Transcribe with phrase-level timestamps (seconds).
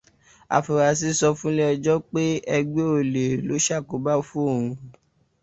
[0.57, 2.23] Afurasí sọ fúnlé ẹjọ pé
[2.57, 4.69] ẹgbẹ́ olè ló ṣàkóbá fún òun.